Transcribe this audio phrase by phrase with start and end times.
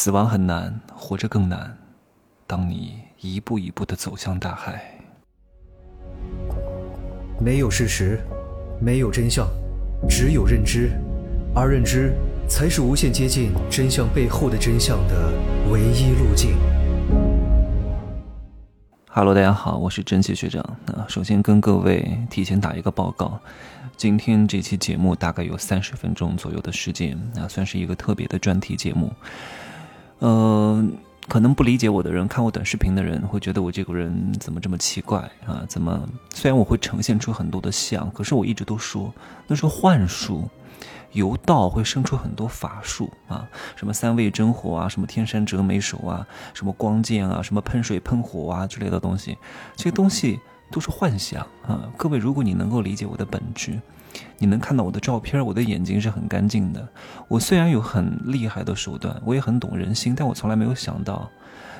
[0.00, 1.76] 死亡很难，活着更难。
[2.46, 4.80] 当你一步一步的走向大海，
[7.40, 8.20] 没有事实，
[8.80, 9.44] 没有真相，
[10.08, 10.92] 只有认知，
[11.52, 12.14] 而认知
[12.48, 15.32] 才是无限接近真相背后的真相的
[15.68, 16.56] 唯一路径。
[19.08, 20.64] Hello，大家好，我是真奇学长。
[20.86, 23.36] 那首先跟各位提前打一个报告，
[23.96, 29.12] 今天这期节目大概有三十分钟左右的时间，那算是一个特别的专题节目。
[30.20, 30.96] 嗯，
[31.28, 35.64] 可能不理解我的人，看我短视频的人会觉得我这个人怎么这么奇怪啊？
[35.68, 36.08] 怎么？
[36.34, 39.12] 虽然我会呈现出很多的像，可是我一直都说
[39.46, 40.48] 那是幻术，
[41.12, 43.46] 由道会生出很多法术啊，
[43.76, 49.38] 什么三味真火啊，什么天山折梅手啊，什么光剑啊，什么喷水喷火啊之类的东西，
[49.76, 50.40] 这些东西
[50.72, 51.88] 都是幻想啊。
[51.96, 53.80] 各位，如果你能够理解我的本质。
[54.38, 56.88] 你能看到我的照片，我的眼睛是很干净的。
[57.28, 61.30] 我虽然有很厉害的手段，我也很懂人心，但我从来没有想到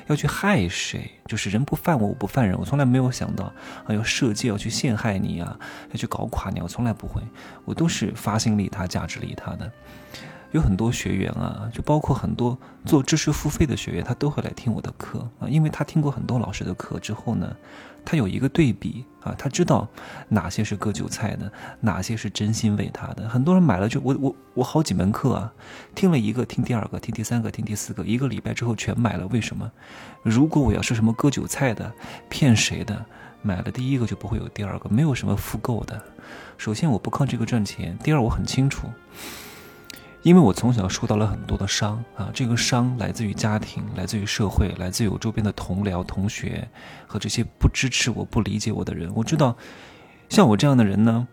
[0.07, 1.11] 要去害谁。
[1.25, 2.57] 就是人不犯我，我不犯人。
[2.57, 3.45] 我从来没有想到
[3.85, 5.57] 啊，要设计要去陷害你啊，
[5.91, 6.59] 要去搞垮你。
[6.61, 7.21] 我从来不会，
[7.65, 9.71] 我都是发心利他、价值利他的。
[10.51, 17.55] 有很多学员啊，就包括很多做知识付费的学员，他都会来听我的课啊，因为他听过很多老师的课之后呢。
[18.05, 19.87] 他有一个对比啊，他知道
[20.27, 23.27] 哪些是割韭菜的，哪些是真心为他的。
[23.29, 25.53] 很多人买了就我我我好几门课啊，
[25.93, 29.27] 听了一个，听第二个，听第三个，听第四个，一个礼拜之后全买了。
[29.27, 29.71] 为什么？
[30.23, 31.91] 如果我要是什么割韭菜的、
[32.29, 33.05] 骗谁的，
[33.41, 36.01] 买了第一个就不会有第二个，没有什么复购的。
[36.57, 38.87] 首先我不靠这个赚钱，第二我很清楚。
[40.21, 46.67] 因为我从小受到了很多的伤啊，这个伤来自于家庭，来自于社会，来自于我周边的同僚、同学
[47.07, 49.09] 和这些不支持我、不理解我的人。
[49.15, 49.55] 我知道，
[50.27, 51.25] 像我这样的人呢，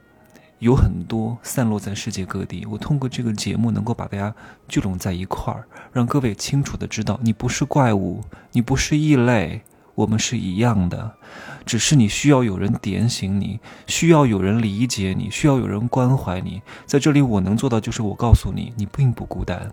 [0.61, 2.65] 有很多散落在世界各地。
[2.71, 4.33] 我通过这个节目，能够把大家
[4.69, 9.63] 聚拢在一块儿，让各位清楚的知道，你不是怪物，你不是异类。
[9.97, 11.17] 我们是一样的，
[11.65, 13.59] 只是你需要有人点醒你，
[13.89, 16.63] 需要有人理解你，需要有人关怀你。
[16.85, 19.73] 在这里，我能做到就是我告诉你，你并不孤单，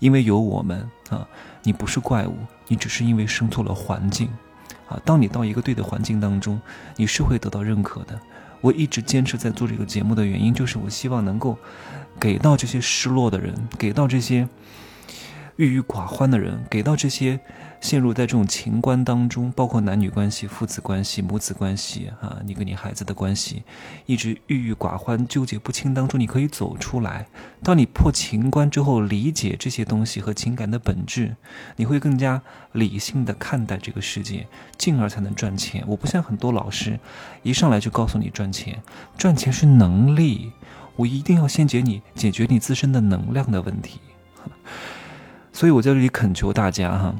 [0.00, 1.28] 因为有我们啊。
[1.64, 2.34] 你不是怪物，
[2.66, 4.28] 你只是因为生错了环境
[4.88, 5.00] 啊。
[5.04, 6.60] 当你到一个对的环境当中，
[6.96, 8.18] 你是会得到认可的。
[8.60, 11.56] 我一直坚持在做这个节目的原因，就是我希望能够
[12.18, 14.48] 给到这些失落的人，给到这些
[15.62, 17.38] 郁郁寡欢的人，给到这些。
[17.80, 23.64] 陷入在这种情关当中，包括男女关系、父子关系、母子关系啊，你跟你孩子的关系，
[24.06, 27.26] 一直郁郁寡欢、纠结不清当中，你可以走出来。
[27.60, 31.34] 当你破情关之后，理解这些东西和情感的本质，
[31.74, 32.40] 你会更加
[32.70, 34.46] 理性的看待这个世界，
[34.78, 35.82] 进而才能赚钱。
[35.88, 37.00] 我不像很多老师，
[37.42, 38.80] 一上来就告诉你赚钱，
[39.18, 40.52] 赚钱是能力，
[40.94, 43.98] 我一定要先解你解决你自身的能量的问题。
[45.52, 47.14] 所以我在这里恳求大家哈。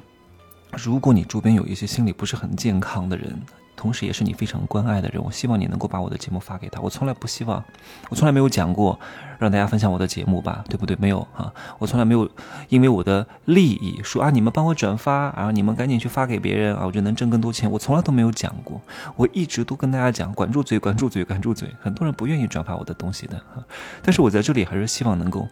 [0.73, 3.39] 如果你周边有一些心理不是很健康的人，
[3.77, 6.81] 同时也是你非常关爱的人，我希望你能够把我的节目发给他。
[6.81, 7.63] 我从来不希望，
[8.09, 8.99] 我从来没有讲过
[9.39, 10.97] 让大家分享我的节目吧，对不对？
[10.99, 12.27] 没有啊，我从来没有
[12.71, 17.71] 因为我的利益说啊，你们帮我转发，然后你们赶紧去发给别人啊，我就能挣更多钱。
[17.71, 18.81] 我从来都没有讲过，
[19.15, 21.69] 我一直都跟大家讲，管住嘴，管住嘴，管住嘴。
[21.83, 23.63] 很多人不愿意转发我的东西的哈，
[24.01, 25.47] 但是我在这里还是希望能够。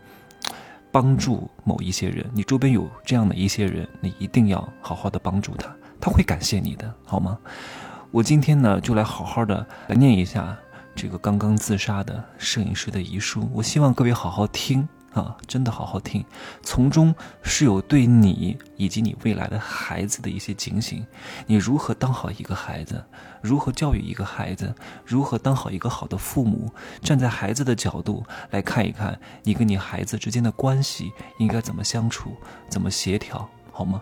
[0.92, 7.38] 帮助某一些人，你周边有这样的一些人，你一定要好好的帮助他，他会感谢你的，好吗？
[8.10, 10.56] 我今天呢，就来好好的来念一下
[10.94, 14.88] 这个刚刚自杀的摄影师的遗书，我希望各位好好听。
[15.12, 16.24] 啊，真的好好听，
[16.62, 17.12] 从中
[17.42, 21.04] 是有对你以及你未来的孩子的一些警醒。
[21.46, 23.04] 你如何当好一个孩子？
[23.42, 24.72] 如何教育一个孩子？
[25.04, 26.72] 如何当好一个好的父母？
[27.02, 32.36] 站在孩子的角度来看一看，你跟你孩子之间的关系应该怎么相处，
[32.68, 34.00] 怎么协调，好吗？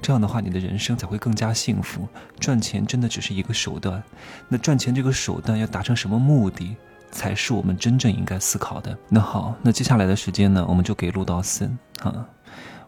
[0.00, 2.08] 这样的话，你的人生才会更加幸福。
[2.40, 4.02] 赚钱真的只是一个手段，
[4.48, 6.74] 那赚钱这个手段要达成什么目的？
[7.18, 8.96] 才是我们真正应该思考的。
[9.08, 12.24] 那好，那接下来的时间呢，我们就给陆道森啊，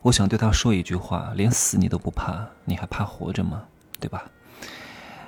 [0.03, 3.65] 我想对他说一句话：连死你都不怕，你还怕活着吗？
[3.99, 4.25] 对吧？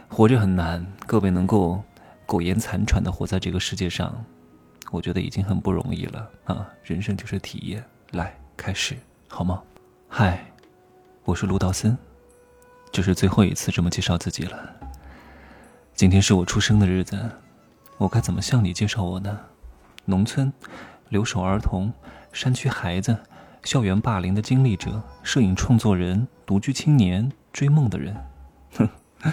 [0.08, 1.82] 活着很难，各位能够
[2.26, 4.24] 苟延残喘的活在这个世界上，
[4.92, 6.64] 我觉得已经很不容易了啊！
[6.84, 8.96] 人生就是体验，来开始
[9.26, 9.60] 好吗？
[10.08, 10.46] 嗨，
[11.24, 11.98] 我是陆道森，
[12.92, 14.56] 这是最后一次这么介绍自己了。
[15.92, 17.18] 今天是我出生的日子。
[18.02, 19.38] 我该怎么向你介绍我呢？
[20.06, 20.52] 农村，
[21.08, 21.92] 留守儿童，
[22.32, 23.16] 山区孩子，
[23.62, 28.16] 校园霸凌的经历者，摄影创作人，独居青年，追梦的人。
[28.76, 28.88] 哼，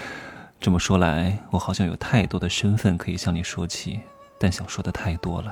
[0.62, 4.02] 这么说来，我好像有太多的身份可以向你说起，
[4.40, 5.52] 但想说的太多了，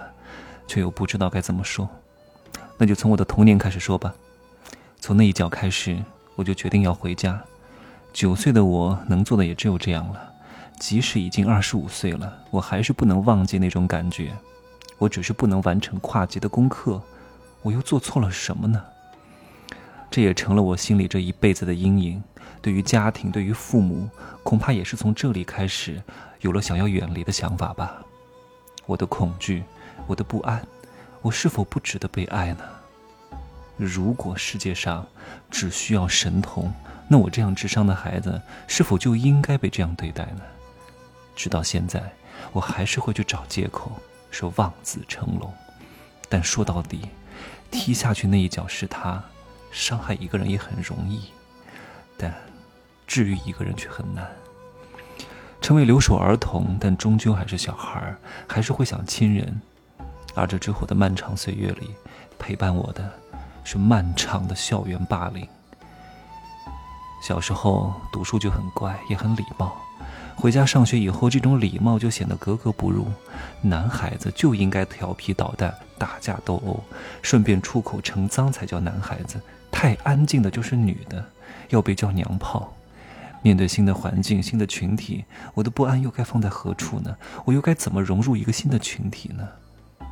[0.67, 1.89] 却又不知道该怎么说。
[2.77, 4.13] 那就从我的童年开始说吧。
[4.99, 5.97] 从那一脚开始，
[6.35, 7.41] 我就决定要回家。
[8.13, 10.33] 九岁的我能做的也只有这样了。
[10.79, 14.31] 即使已经二十五岁了，我还是不能忘记那种感觉。
[14.97, 17.01] 我只是不能完成跨级的功课，
[17.61, 18.83] 我又做错了什么呢？
[20.09, 22.23] 这也成了我心里这一辈子的阴影。
[22.61, 24.09] 对于家庭，对于父母，
[24.43, 26.01] 恐怕也是从这里开始，
[26.41, 28.01] 有了想要远离的想法吧。
[28.85, 29.63] 我的恐惧，
[30.07, 30.65] 我的不安，
[31.21, 32.63] 我是否不值得被爱呢？
[33.75, 35.05] 如果世界上
[35.51, 36.73] 只需要神童，
[37.07, 40.41] 那我这样智商的孩子，是否就应该被这样对待呢？
[41.37, 42.03] 直到现在，
[42.51, 43.91] 我还是会去找借口。
[44.29, 45.51] 说望子成龙，
[46.27, 47.07] 但说到底，
[47.71, 49.23] 踢下去那一脚是他，
[49.71, 51.31] 伤害一个人也很容易，
[52.17, 52.33] 但
[53.07, 54.29] 治愈一个人却很难。
[55.61, 58.13] 成为留守儿童，但终究还是小孩
[58.47, 59.61] 还是会想亲人。
[60.35, 61.95] 而这之后的漫长岁月里，
[62.37, 63.09] 陪伴我的
[63.63, 65.47] 是漫长的校园霸凌。
[67.23, 69.75] 小时候读书就很乖，也很礼貌。
[70.39, 73.07] 回家上学以后，这种礼貌就显得格格不入。
[73.59, 76.79] 男孩子就应该调皮捣蛋、打架斗殴，
[77.23, 79.41] 顺便出口成脏才叫男孩子。
[79.71, 81.25] 太安静的就是女的，
[81.69, 82.71] 要被叫娘炮。
[83.41, 85.25] 面对新的环境、新的群体，
[85.55, 87.15] 我的不安又该放在何处呢？
[87.43, 89.47] 我又该怎么融入一个新的群体呢？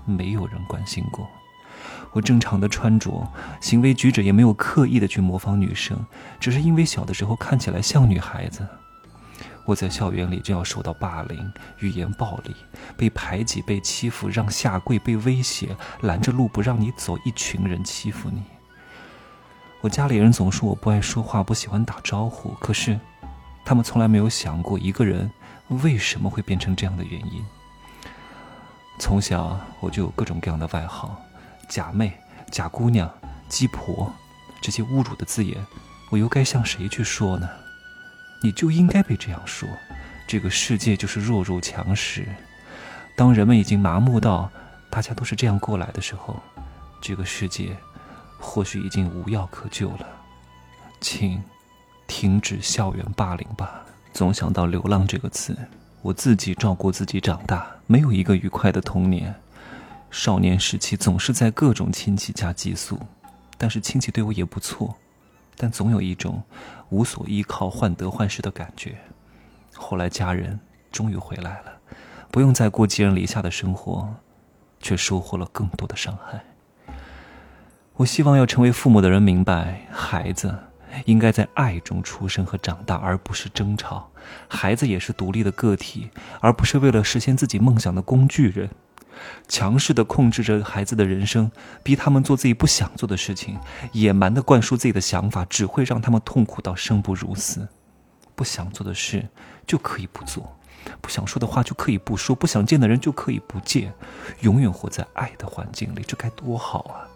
[0.06, 1.28] 没有人关心过。
[2.14, 3.32] 我正常的穿着、
[3.62, 6.04] 行为举止也没有刻意的去模仿女生，
[6.40, 8.68] 只是因为小的时候看起来像女孩子。
[9.66, 12.56] 我在校园里就要受到霸凌、语言暴力，
[12.96, 18.44] 被排挤、被欺负，让下跪、被威胁、拦着路不让你走，一群人欺负你。
[19.82, 23.00] 我家里人总说我不爱说话，不喜欢打招呼，可是，
[23.66, 25.32] 他们从来没有想过一个人
[25.68, 27.44] 为什么会变成这样的原因。
[29.00, 31.20] 从小我就有各种各样的外号，
[31.68, 32.14] 假妹、
[32.52, 33.12] 假姑娘、
[33.50, 34.12] 鸡婆，
[34.62, 35.66] 这些侮辱的字眼，
[36.12, 37.50] 我又该向谁去说呢？
[38.46, 39.68] 你就应该被这样说，
[40.28, 42.28] 这个世界就是弱肉强食。
[43.16, 44.52] 当人们已经麻木到
[44.88, 46.40] 大家都是这样过来的时候，
[47.02, 47.76] 这个世界
[48.38, 50.08] 或许已经无药可救了。
[51.02, 51.42] 请
[52.06, 53.84] 停止校园霸凌吧。
[54.14, 55.58] 总想到“流浪”这个词，
[56.04, 59.34] 我自己照顾自己长大，没有一个愉快的童年。
[60.12, 63.00] 少年时期总是在各种亲戚家寄宿，
[63.58, 64.96] 但是亲戚对我也不错。
[65.58, 66.44] 但总有一种
[66.90, 68.98] 无所依靠、患得患失的感觉。
[69.74, 70.60] 后来家人
[70.92, 71.74] 终于回来了，
[72.32, 74.16] 不用再过寄人篱下的生活，
[74.80, 76.44] 却收获了更多的伤害。
[77.98, 80.54] 我希望要成为父母的人明白，孩子
[81.06, 84.10] 应该在爱中出生和长大，而不是争吵。
[84.48, 86.10] 孩子也是独立的个体，
[86.42, 88.70] 而不是为了实现自己梦想的工具人。
[89.48, 91.52] 强势的控制着孩子的人生，
[91.84, 93.58] 逼他们做自己不想做的事情，
[93.92, 97.68] 野蛮的灌输自己的想法，只会让他们痛苦到生不如死。
[98.36, 99.28] 不想做的事
[99.66, 100.58] 就可以不做，
[101.00, 103.94] 不想说的话就可以不说，不想见的人就可以不见，
[104.42, 107.08] 永远活在爱的环境里，这该多好啊！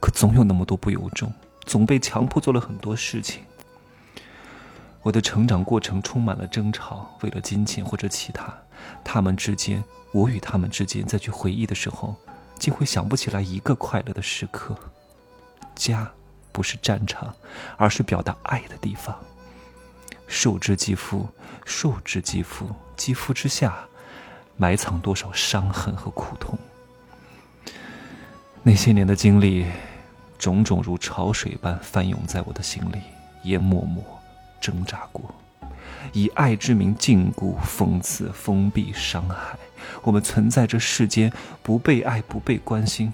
[0.00, 1.30] 可总有那么多不由衷，
[1.66, 3.42] 总被强迫做了很多事情。
[5.02, 8.54] 我的成长过程充满了争吵，为了金钱或者其他，
[9.04, 9.82] 他们之间。
[10.12, 12.16] 我与他们之间再去回忆的时候，
[12.58, 14.76] 竟会想不起来一个快乐的时刻。
[15.76, 16.10] 家
[16.50, 17.32] 不是战场，
[17.76, 19.16] 而是表达爱的地方。
[20.26, 21.28] 受之肌肤，
[21.64, 23.84] 受之肌肤，肌肤之下，
[24.56, 26.58] 埋藏多少伤痕和苦痛。
[28.64, 29.64] 那些年的经历，
[30.40, 33.00] 种种如潮水般翻涌在我的心里，
[33.44, 34.04] 也默默
[34.60, 35.32] 挣扎过。
[36.12, 39.58] 以爱之名禁锢、讽刺、封闭、伤害，
[40.02, 43.12] 我们存在这世间，不被爱，不被关心。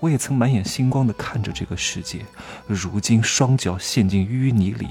[0.00, 2.24] 我也曾满眼星光的看着这个世界，
[2.66, 4.88] 如今双脚陷进淤泥里，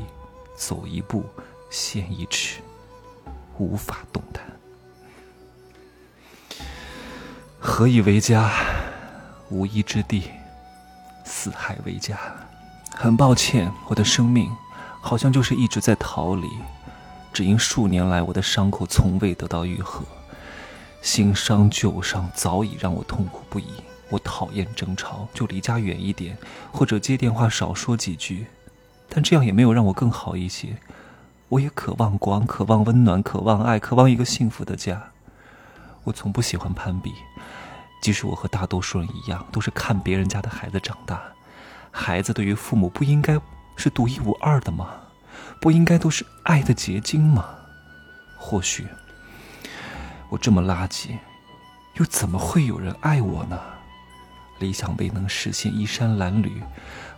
[0.56, 1.26] 走一步
[1.70, 2.60] 陷一尺，
[3.58, 4.44] 无法动弹。
[7.60, 8.52] 何以为家？
[9.50, 10.24] 无依之地，
[11.24, 12.18] 四海为家。
[12.94, 14.52] 很抱歉，我的生命
[15.00, 16.50] 好像就是一直在逃离。
[17.38, 20.04] 只因数年来我的伤口从未得到愈合，
[21.04, 23.68] 新伤旧伤早已让我痛苦不已。
[24.10, 26.36] 我讨厌争吵，就离家远一点，
[26.72, 28.48] 或者接电话少说几句。
[29.08, 30.78] 但这样也没有让我更好一些。
[31.50, 35.12] 我也渴望光，渴望温暖，渴望爱，渴望一个幸福的家。
[36.06, 37.14] 我从不喜欢攀比，
[38.02, 41.22] 即使我和大多数人一样，都是看别人家的孩子长大。
[41.92, 43.40] 孩子对于父母不应该
[43.76, 44.88] 是独一无二的吗？
[45.60, 47.46] 不应该都是爱的结晶吗？
[48.36, 48.88] 或许
[50.30, 51.18] 我这么垃圾，
[51.96, 53.60] 又怎么会有人爱我呢？
[54.60, 56.52] 理想未能实现，衣衫褴褛，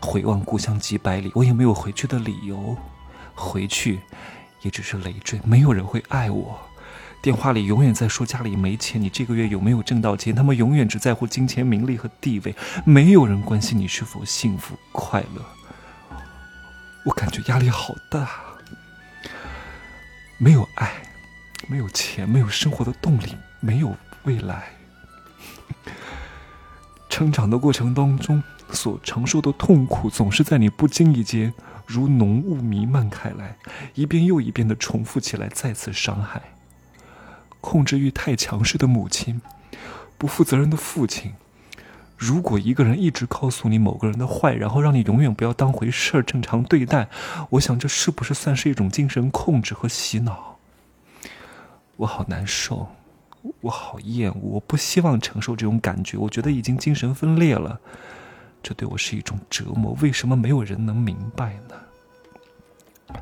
[0.01, 2.75] 回望故乡几百里，我也没有回去的理由。
[3.33, 4.01] 回去，
[4.61, 6.59] 也只是累赘，没有人会爱我。
[7.21, 10.35] 电话里永远在说家里没钱，你这个月有没有挣到钱？
[10.35, 12.55] 他们永远只在乎金钱、名利和地位，
[12.85, 15.58] 没有人关心你是否幸福快乐。
[17.05, 18.29] 我感觉压力好大，
[20.37, 20.91] 没有爱，
[21.67, 24.69] 没有钱，没有生活的动力，没有未来。
[27.09, 31.53] 成长的过程当中所承受的痛苦，总是在你不经意间
[31.85, 33.57] 如浓雾弥漫开来，
[33.95, 36.41] 一遍又一遍的重复起来，再次伤害。
[37.61, 39.41] 控制欲太强势的母亲，
[40.17, 41.33] 不负责任的父亲。
[42.19, 47.07] 如果一个人一直告诉你某个人的坏，然后让你永远不要当回事儿，正常对待，
[47.51, 50.57] 我想这是不是算是一种精神控制和洗脑？
[51.95, 52.89] 我好难受，
[53.61, 56.17] 我好厌恶，我不希望承受这种感觉。
[56.17, 57.79] 我觉得已经精神分裂了，
[58.61, 59.97] 这对我是一种折磨。
[60.01, 63.21] 为什么没有人能明白呢？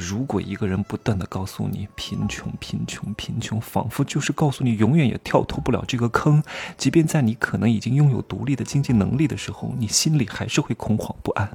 [0.00, 6.40] 如果一个人不断的告诉你贫穷、贫穷、贫穷，仿佛就是告诉你永远也跳脱不了这个坑，
[6.76, 11.50] 即便在你可能已经拥有独立的经济能力的时候，你心里还是会恐慌不安。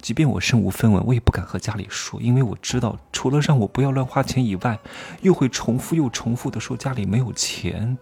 [0.00, 4.78] 即便我身无分文，我也不敢和家里说，因为我知道，除了让我不要乱花钱以外，
[5.20, 7.98] 又会重复又重复的说家里没有钱。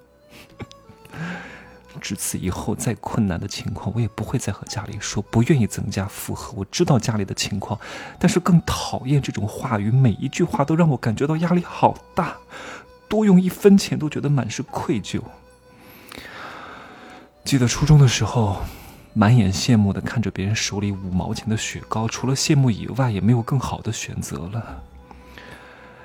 [2.00, 6.52] 至此以后，再困难的情况，我也不会再和家里说，不愿意增加负荷。
[6.56, 7.78] 我知道家里的情况，
[8.18, 12.36] 但是更讨厌这种话语，每一句话都让我感觉到压力好大，
[13.08, 15.20] 多用一分钱都觉得满是愧疚。
[17.44, 18.58] 记得初中的时候，
[19.12, 24.82] 满眼羡慕的看着别人手里五毛钱的雪糕，除了羡慕以外，也没有更好的选择了。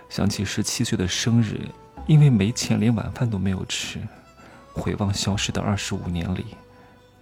[0.10, 1.60] 想起十七岁的生日，
[2.08, 4.00] 因为没钱，连晚饭都没有吃。
[4.76, 6.46] 回望消失的二十五年里，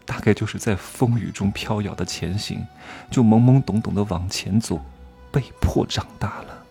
[0.05, 2.65] 大概就是在风雨中飘摇的前行，
[3.09, 4.81] 就懵懵懂懂的往前走，
[5.31, 6.65] 被迫长大了。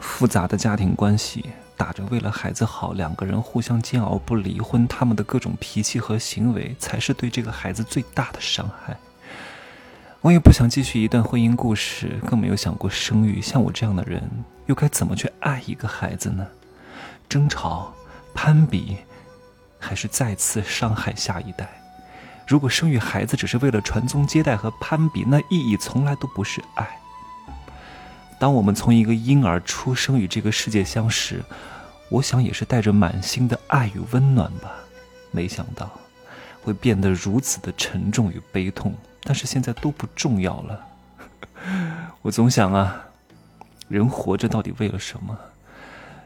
[0.00, 8.96] 复杂的家庭关系，打着为了孩子好，两个人互相煎熬不离婚，他们的各种脾气和行为，才是对这个孩子最大的伤害。
[10.20, 13.40] 我也不想继续一段婚姻故事，更没有想过生育。
[13.42, 14.22] 像我这样的人，
[14.66, 16.46] 又该怎么去爱一个孩子呢？
[17.28, 17.92] 争吵、
[18.34, 18.96] 攀比。
[19.84, 21.68] 还是再次伤害下一代。
[22.46, 26.88] 如果生育孩子只是为了传宗接代和攀比，那意义从来都不是爱。
[28.38, 31.42] 当我们从一个婴儿出生与这个世界相识，
[32.10, 34.72] 我想也是带着满心的爱与温暖吧。
[35.30, 35.90] 没想到
[36.62, 40.86] 会变得如此的沉重与悲痛，但是现在都不重要了。
[42.22, 43.04] 我总想啊，
[43.88, 45.38] 人活着到底为了什么？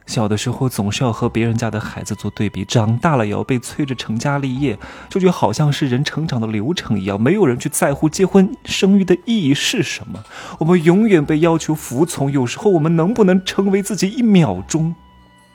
[0.08, 4.78] 小的时候总是要和别人家的孩子做对比，长大了也要被催着成家立业，
[5.10, 7.20] 这就好像是人成长的流程一样。
[7.20, 10.24] 没有人去在乎结婚生育的意义是什么，
[10.60, 12.32] 我们永远被要求服从。
[12.32, 14.94] 有时候我们能不能成为自己一秒钟，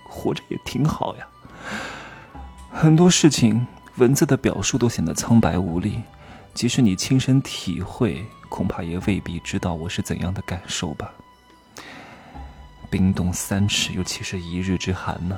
[0.04, 1.28] 活着也挺好呀。
[2.72, 6.00] 很多事情文字的表述都显得苍白无力，
[6.54, 11.12] 即使你亲身体会，恐怕也未必知道我是怎样的感受吧。
[12.94, 15.36] 冰冻三尺，又岂是一日之寒呢？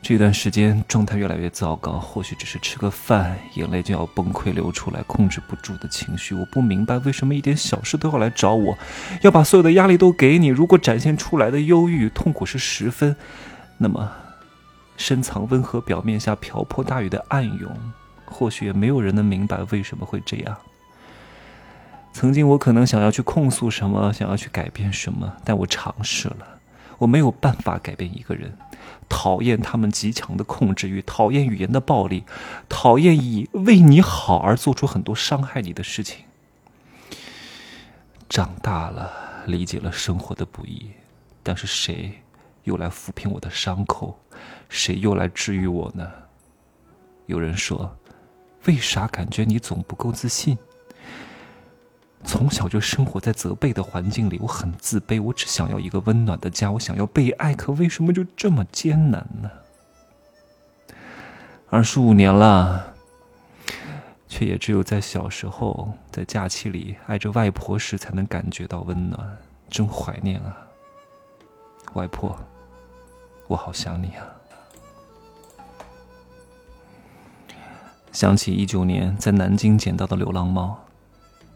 [0.00, 6.34] 这段时间状态越来越糟糕，或许只是吃个饭，眼泪就要崩溃流出来，控制不住的情绪。
[6.34, 8.74] 我不明白为什么一点小事都要来找我，
[9.20, 10.46] 要把所有的压力都给你。
[10.46, 13.14] 如果展现出来的忧郁痛苦是十分，
[13.76, 14.10] 那么
[14.96, 17.70] 深藏温和表面下瓢泼大雨的暗涌，
[18.24, 20.56] 或许也没有人能明白为什么会这样。
[22.14, 26.60] 曾经我可能想要去控诉什么，想要去改变什么，但我尝试了，
[26.98, 28.56] 我没有办法改变一个人。
[29.08, 32.24] 讨厌他们极强的控制欲，讨厌语言的暴力，
[32.68, 36.24] 讨厌以为你好而做出很多伤害你的事情。
[38.28, 39.12] 长大了，
[39.46, 40.92] 理解了生活的不易，
[41.42, 42.22] 但是谁
[42.62, 44.16] 又来抚平我的伤口？
[44.68, 46.08] 谁又来治愈我呢？
[47.26, 47.96] 有人说，
[48.66, 50.56] 为啥感觉你总不够自信？
[52.24, 55.22] 从小就生活在责备的环境里，我很自卑。
[55.22, 59.50] 我只想要一个温暖的家，我想要被爱，可为什么就这么艰难呢？
[61.70, 62.94] 二十五年了，
[64.28, 69.38] 却也只有在小时候，在假期里挨着外婆时，才能感觉到温暖。
[69.68, 70.56] 真怀念啊，
[71.94, 72.36] 外婆，
[73.48, 74.26] 我好想你啊！
[78.12, 80.83] 想起一九年在南京捡到的流浪猫。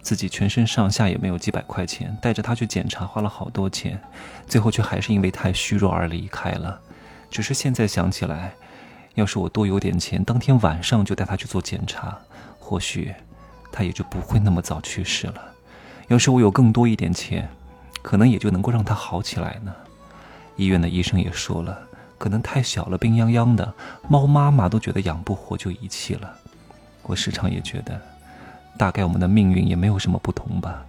[0.09, 4.01] 自己全身上下也没有几百块钱，带着他去检查花了好多钱，
[4.47, 6.81] 最后却还是因为太虚弱而离开了。
[7.31, 8.55] 只是现在想起来，
[9.17, 12.19] 要是我多有点钱，当天晚上就带他去做检查，
[12.59, 13.15] 或许
[13.71, 15.43] 他也就不会那么早去世了。
[16.07, 17.47] 要是我有更多一点钱，
[18.01, 19.71] 可能也就能够让他好起来呢。
[20.57, 21.79] 医院的医生也说了，
[22.17, 23.75] 可能太小了，病殃殃的，
[24.09, 26.35] 猫妈妈都觉得养不活就遗弃了。
[27.03, 28.01] 我时常也觉得，
[28.79, 30.87] 大概我们的命运也没有什么不同吧。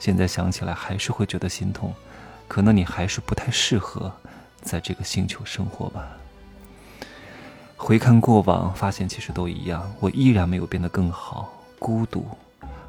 [0.00, 1.94] 现在想起来还是会觉得心痛，
[2.48, 4.10] 可能你还是不太适合
[4.62, 6.08] 在这个星球生活吧。
[7.76, 12.26] 回看过往，发现其实都一样，我依然没有变得更好，孤独。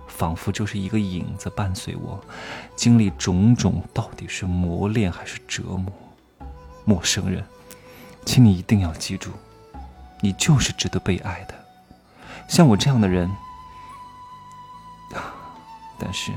[0.07, 2.19] 仿佛就是一个影子伴随我，
[2.75, 5.93] 经历种种，到底是磨练还是折磨？
[6.85, 7.43] 陌生人，
[8.25, 9.29] 请你一定要记住，
[10.21, 11.53] 你就是值得被爱的。
[12.47, 13.29] 像我这样的人，
[15.99, 16.31] 但是，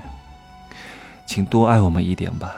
[1.26, 2.56] 请多爱我们一点吧。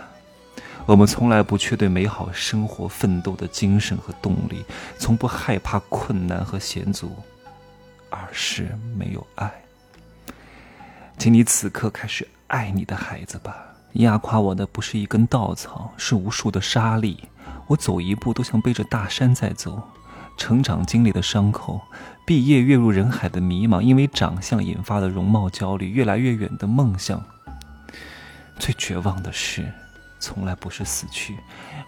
[0.85, 4.65] 我们从来不缺对美好生活奋斗的精神和动力，
[4.99, 7.17] 从不害怕困难和险阻，
[8.11, 9.51] 而是没有爱。
[11.19, 13.67] 请你此刻开始爱你的孩子吧。
[13.93, 17.29] 压垮我的不是一根稻草，是无数的沙粒。
[17.69, 19.81] 我走一步都像背着大山在走。
[20.37, 21.81] 成长经历的伤口，
[22.25, 27.23] 毕业跃入人海的迷茫，因为长相引发的容貌焦虑，越来越远的梦想。
[28.59, 29.73] 最绝望的是，
[30.21, 31.37] 从来不是死去，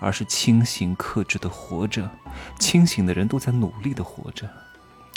[0.01, 2.11] 而是清醒克制的活着。
[2.59, 4.49] 清醒的人都在努力的活着，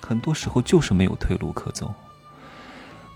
[0.03, 1.93] 很多时候就是没有退路可走。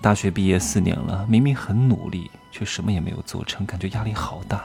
[0.01, 4.63] 大学毕业四年了，明明很努力，却什么也没有做成，感觉压力好大。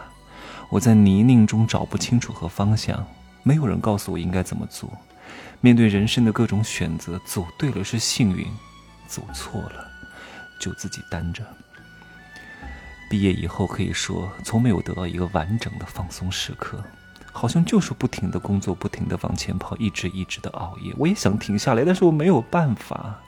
[0.71, 3.07] 我在泥泞中找不清楚和方向，
[3.43, 4.91] 没有人告诉我应该怎么做。
[5.61, 8.47] 面对人生的各种选择，走对了是幸运，
[9.07, 9.91] 走错了
[10.61, 11.45] 就自己担着。
[13.09, 16.83] 毕业以后可以说从没有得到一个完整的放松时刻，
[17.33, 20.93] 好像就是不停的工作，不停的往前跑，一直一直的熬夜。
[20.97, 23.21] 我也想停下来，但是我没有办法。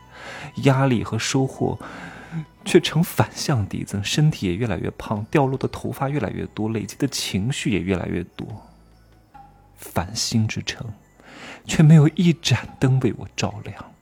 [0.65, 1.79] 压力和收获，
[2.65, 8.47] 却成反向递增，身体也越来越胖，掉落的头发越来越多，累积的情绪也越来越多。
[9.77, 10.85] 繁星之城，
[11.69, 13.93] 却没有一盏灯为我照亮。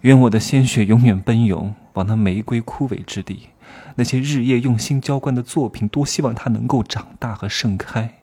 [0.00, 3.48] 愿我的鲜血永远奔涌往那玫瑰枯萎之地，
[3.94, 8.20] 那些日夜用心浇灌的作品，多希望它能够长大和盛开。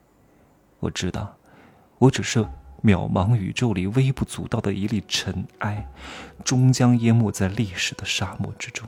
[0.82, 1.38] 我知道，
[1.98, 2.46] 我只是。
[2.82, 5.86] 渺茫宇宙里微不足道的一粒尘埃，
[6.46, 8.88] 终将淹没在历史的沙漠之中。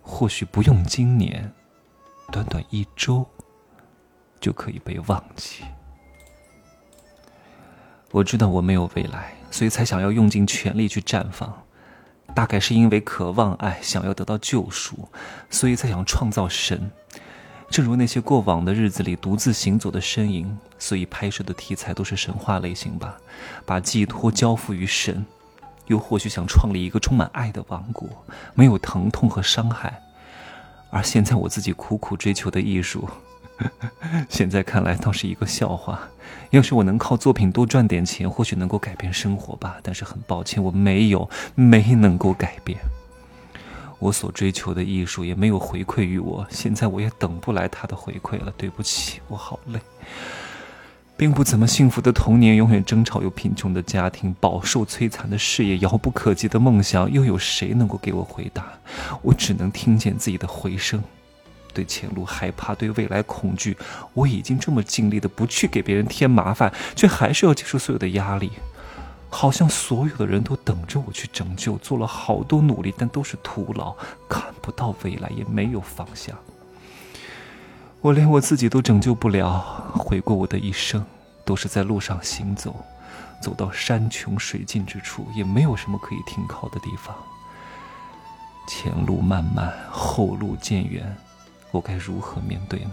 [0.00, 1.52] 或许不用今年，
[2.32, 3.26] 短短一周，
[4.40, 5.62] 就可以被忘记。
[8.14, 11.52] 我知道我没有未来，所以才想要用尽全力去绽放。
[12.32, 15.08] 大概是因为渴望爱，想要得到救赎，
[15.50, 16.92] 所以才想创造神。
[17.68, 23.16] 正如那些过往的日子里独自行走的身影，所以拍摄的题材都是神话类型吧，
[23.66, 25.26] 把寄托交付于神，
[25.88, 28.08] 又或许想创立一个充满爱的王国，
[28.54, 30.00] 没有疼痛和伤害。
[30.90, 33.08] 而现在我自己苦苦追求的艺术，
[34.28, 36.00] 现在看来倒是一个笑话。
[36.50, 39.78] 要是我能靠作品多赚点钱，或许能够改变生活吧。
[39.82, 42.78] 但是很抱歉，我没有，没能够改变。
[43.98, 48.52] 我所追求的艺术也没有回馈于我，现在我也等不来他的回馈了。
[48.56, 49.80] 对不起，我好累。
[51.16, 58.66] 并不怎么幸福的童年，永远争吵又贫穷的家庭，饱受摧残的事业，遥不可及的梦想，又有谁能够给我回答？
[59.22, 61.02] 我只能听见自己的回声。
[61.74, 63.76] 对前路害怕，对未来恐惧。
[64.14, 68.52] 我已经这么尽力的不去给别人添麻烦，却还是要接受所有的压力。
[69.28, 73.92] 好像所有的人都等着我去拯救，做了好多努力，但都是徒劳，
[74.28, 76.38] 看不到未来，也没有方向。
[78.00, 79.58] 我连我自己都拯救不了，
[79.94, 81.04] 回过我的一生，
[81.44, 82.84] 都是在路上行走，
[83.42, 87.12] 走到山穷水尽之处，也没有什么可以停靠的地方。
[88.68, 91.16] 前路漫漫，后路渐远，
[91.74, 92.92] 我该如何面对呢？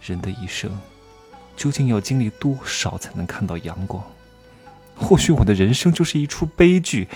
[0.00, 0.70] 人的一生，
[1.56, 4.00] 究竟要经历多少才能看到阳光？
[4.94, 7.08] 或许我的人生就是一出悲剧，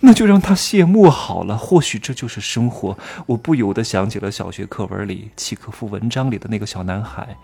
[0.00, 1.56] 那就让它谢幕好了。
[1.56, 2.98] 或许这就是生活。
[3.24, 7.34] 我不由得想起了小学课文里契诃夫文章里的那个小男孩，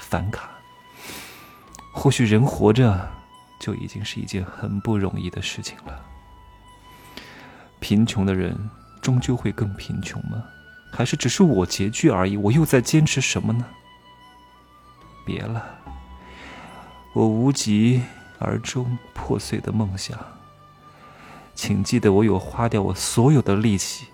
[0.00, 0.50] 凡卡。
[1.92, 3.08] 或许人活着
[3.60, 6.04] 就已经是一件很不容易的事情了。
[7.78, 8.58] 贫穷的人
[9.00, 10.42] 终究会更贫穷吗？
[10.94, 12.36] 还是只是我拮据而已？
[12.36, 13.64] 我又在坚持什么呢？
[15.26, 15.64] 别了，
[17.12, 18.02] 我无疾。
[18.40, 20.18] 而终破碎的梦想，
[21.54, 24.08] 请记得，我有花掉我所有的力气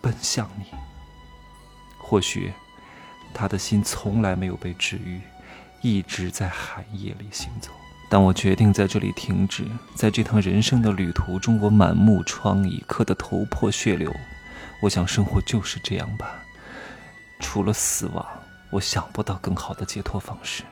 [0.00, 0.64] 奔向你。
[1.98, 2.52] 或许，
[3.32, 5.20] 他的心从来没有被治愈，
[5.80, 7.70] 一直在寒夜里行走。
[8.08, 9.64] 当我决定在这里停止，
[9.94, 14.12] 在这趟人生的旅途中，我满目疮痍，磕得头破血流。
[14.80, 16.42] 我想，生活就是这样吧。
[17.38, 18.26] 除了死亡，
[18.70, 20.62] 我想不到更好的解脱方式。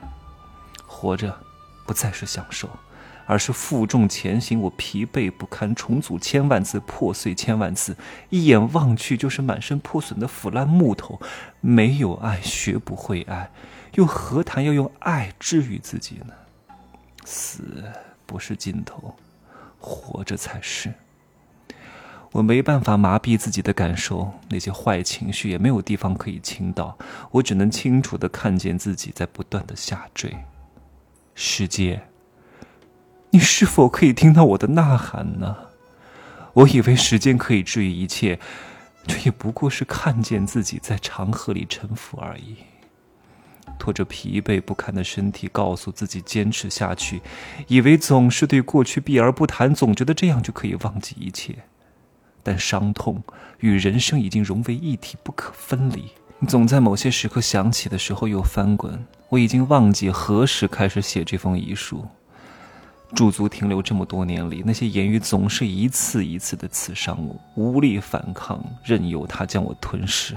[0.85, 1.37] 活着，
[1.85, 2.69] 不再是享受，
[3.25, 4.59] 而是负重前行。
[4.59, 7.95] 我疲惫不堪，重组千万次，破碎千万次，
[8.29, 11.21] 一眼望去就是满身破损的腐烂木头。
[11.61, 13.51] 没有爱，学不会爱，
[13.93, 16.33] 又何谈要用爱治愈自己呢？
[17.25, 17.83] 死
[18.25, 19.15] 不是尽头，
[19.79, 20.91] 活着才是。
[22.31, 26.97] 我没办法麻痹自己的感受，那些坏情绪也没有地方可以倾倒，
[27.31, 30.37] 我只能清楚的看见自己在不断的下坠。
[31.33, 32.03] 世界，
[33.31, 35.55] 你是否可以听到我的呐喊呢？
[36.53, 38.39] 我以为时间可以治愈一切，
[39.07, 42.57] 这也不过是看见自己在长河里沉浮而已。
[43.77, 47.21] 拖着疲惫不堪的身体，告诉自己坚持下去，
[47.67, 51.55] 以为总是对过去避而不谈，总觉得这样就可以忘记一切。
[52.49, 53.21] 但伤痛
[53.59, 56.05] 与人生已经融为一体，不可分离。
[56.47, 59.05] 总在某些时刻想起的时候又翻滚。
[59.29, 62.03] 我已经忘记何时开始写这封遗书，
[63.13, 70.35] 驻足停留这么多年里，那些言语总是一次一次的刺伤我，无力反抗，任由它将我吞噬。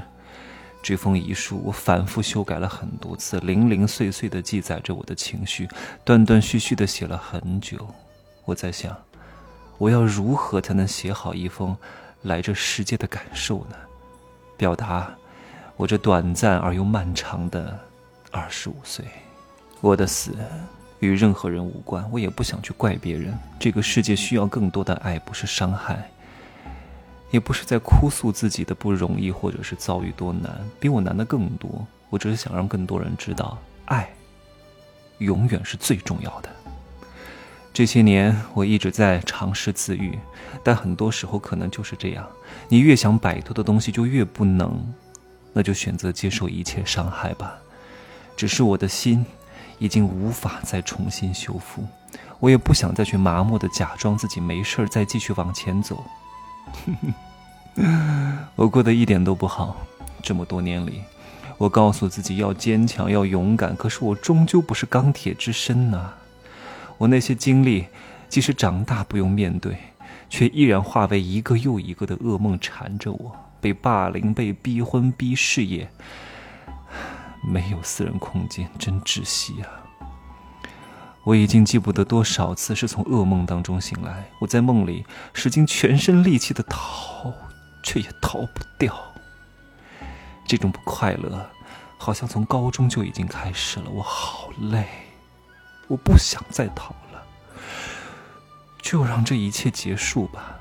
[0.82, 5.66] 这封遗书，我反复修改了很多次，零零碎碎的记载着我的情绪，
[6.04, 7.88] 断断续续的写了很久。
[8.44, 8.94] 我在想，
[9.78, 11.74] 我要如何才能写好一封
[12.22, 13.76] 来这世界的感受呢？
[14.56, 15.12] 表达
[15.76, 17.78] 我这短暂而又漫长的
[18.30, 19.04] 二十五岁。
[19.80, 20.36] 我的死
[21.00, 23.36] 与任何人无关，我也不想去怪别人。
[23.58, 26.08] 这个世界需要更多的爱，不是伤害。
[27.32, 31.84] 也不是在哭诉自己的不容易，或者是遭遇多难，比我难的更多。
[32.10, 34.08] 我只是想让更多人知道，爱
[35.18, 36.50] 永远是最重要的。
[37.72, 40.18] 这些年，我一直在尝试自愈，
[40.62, 42.26] 但很多时候可能就是这样：
[42.68, 44.94] 你越想摆脱的东西，就越不能。
[45.54, 47.54] 那就选择接受一切伤害吧。
[48.36, 49.24] 只是我的心
[49.78, 51.86] 已经无法再重新修复，
[52.40, 56.04] 我也不想再去麻木的假装自己没事儿，再继续往前走。
[58.56, 59.76] 我过得一点都不好。
[60.22, 61.02] 这么多年里，
[61.58, 66.12] 我告诉自己要坚强，要勇敢，可是我终究不是钢铁之身呐。
[67.02, 67.86] 我那些经历，
[68.28, 69.76] 即使长大不用面对，
[70.30, 73.36] 却依然化为一个又一个的噩梦缠着我。
[73.60, 75.90] 被霸凌，被逼婚，逼事业，
[77.42, 79.66] 没有私人空间，真窒息啊！
[81.24, 87.32] 我已经记不得多少次是从噩梦当中醒来，我在梦里使尽全身力气的逃，
[87.82, 88.96] 却也逃不掉。
[90.46, 91.50] 这种不快乐，
[91.98, 93.90] 好像从高中就已经开始了。
[93.90, 94.86] 我好累，
[95.92, 97.22] 我不想再逃了，
[98.80, 100.58] 就让这一切结束吧。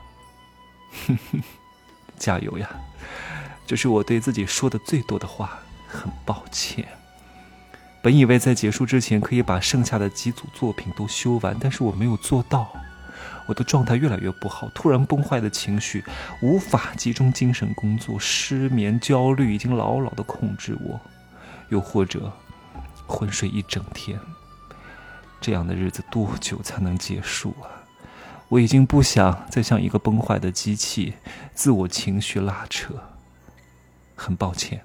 [1.08, 1.41] 哼哼，
[2.20, 2.70] 加油呀！
[3.65, 5.60] 这是我对自己说的最多的话。
[5.88, 6.88] 很抱歉。
[8.02, 12.74] 本以为在结束之前可以把剩下的几组作品都修完，但是我没有做到。
[13.46, 16.04] 我的状态越来越不好，突然崩坏的情绪，
[16.41, 21.00] 无法集中精神工作，失眠、焦虑已经牢牢的控制我。
[21.67, 22.32] 又或者，
[23.06, 24.20] 昏睡一整天。
[25.41, 27.67] 这样的日子多久才能结束啊？
[28.47, 31.15] 我已经不想再像一个崩坏的机器，
[31.54, 32.93] 自我情绪拉扯。
[34.15, 34.84] 很抱歉，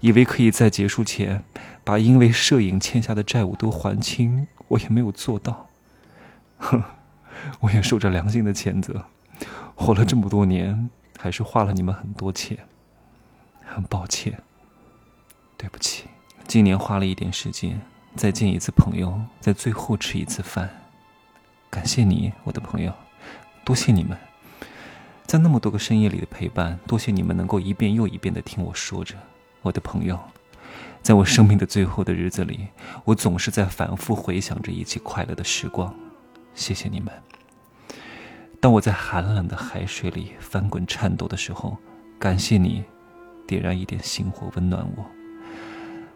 [0.00, 1.44] 以为可以在结束前。
[1.84, 5.68] 把因为摄影欠下的债务都还清，我也没有做到。
[6.56, 6.82] 哼，
[7.60, 9.04] 我也受着良心的谴责。
[9.74, 10.88] 活了这么多年，
[11.18, 12.56] 还是花了你们很多钱。
[13.66, 14.42] 很抱歉，
[15.58, 16.04] 对不起。
[16.48, 17.78] 今年花了一点时间，
[18.16, 20.70] 再见一次朋友，在最后吃一次饭。
[21.68, 22.92] 感谢你，我的朋友，
[23.64, 24.16] 多谢你们，
[25.26, 26.78] 在那么多个深夜里的陪伴。
[26.86, 29.16] 多谢你们能够一遍又一遍的听我说着，
[29.62, 30.18] 我的朋友。
[31.02, 32.68] 在我生命的最后的日子里，
[33.04, 35.92] 我总是在反复回想着一起快乐的时光。
[36.54, 37.12] 谢谢你们。
[38.60, 41.76] 当我在寒冷的海水里翻滚颤抖的时候，
[42.18, 42.84] 感谢你，
[43.46, 45.04] 点燃一点星火温暖我。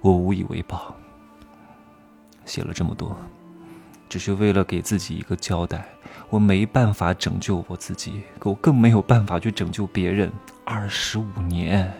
[0.00, 0.94] 我无以为报。
[2.48, 3.16] 写了这么多，
[4.08, 5.84] 只是为了给自己一个交代。
[6.30, 10.32] 我没办法拯救我自己，我更没有办法去拯救别人。
[10.64, 11.92] 二十五年。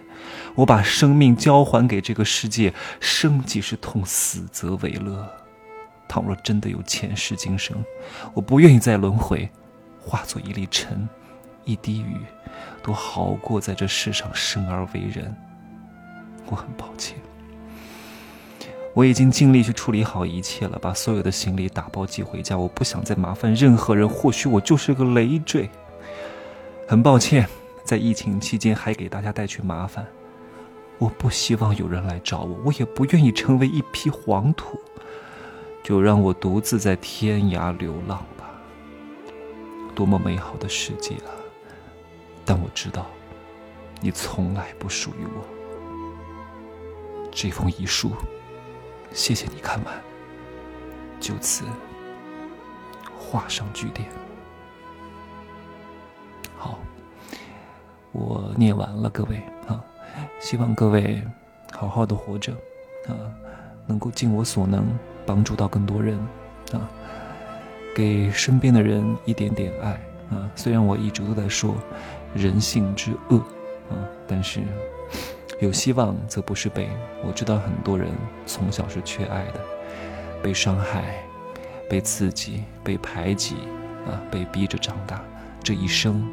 [0.55, 5.27] 我把生命交还给这个世界，生即是痛，死则为乐。
[6.09, 7.77] 倘若真的有前世今生，
[8.35, 9.49] 我不愿意再轮回，
[10.01, 11.09] 化作一粒尘，
[11.65, 12.17] 一滴雨，
[12.83, 15.35] 都好过在这世上生而为人。
[16.47, 17.17] 我很抱歉，
[18.99, 22.59] 我已经尽力去处理好一切了，把所有的行李打包寄回家。
[22.59, 25.71] 我不想再麻烦任何人，或许我就是个累赘。
[26.85, 27.49] 很抱歉，
[27.85, 30.05] 在疫情期间还给大家带去麻烦。
[30.99, 34.77] 我不希望有人来找我，我也不愿意成为一匹黄土。
[35.85, 38.51] 就让我独自在天涯流浪吧。
[39.95, 41.31] 多么美好的世界啊！
[42.45, 43.07] 但我知道，
[44.01, 45.47] 你从来不属于我。
[47.31, 48.11] 这封遗书，
[49.13, 49.95] 谢谢你看完，
[51.21, 51.65] 就此
[53.19, 54.09] 画上句点。
[56.57, 56.79] 好，
[58.13, 59.83] 我念完了，各位啊，
[60.41, 61.23] 希望各位
[61.73, 62.53] 好好的活着
[63.07, 63.13] 啊，
[63.87, 64.87] 能够尽我所能。
[65.27, 66.19] 帮助到更多人，
[66.73, 66.89] 啊，
[67.95, 69.91] 给身边的人一点点爱，
[70.31, 71.75] 啊，虽然我一直都在说
[72.33, 73.37] 人性之恶，
[73.91, 74.63] 啊，但是
[75.61, 76.89] 有希望则不是被。
[77.25, 78.11] 我知道很多人
[78.47, 79.61] 从小是缺爱的，
[80.43, 81.23] 被伤害、
[81.89, 83.57] 被刺激、被排挤，
[84.07, 85.23] 啊，被逼着长大。
[85.63, 86.27] 这一生，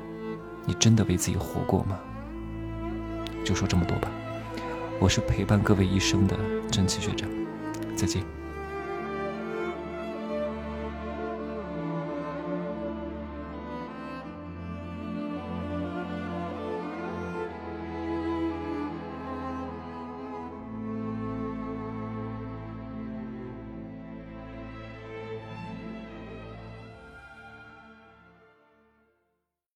[0.65, 1.99] 你真的为自己活过吗？
[3.43, 4.09] 就说这么多吧。
[4.99, 6.37] 我是陪伴各位一生的
[6.71, 7.27] 真气学长，
[7.95, 8.23] 再见。